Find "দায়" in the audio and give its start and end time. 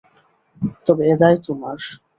1.21-1.37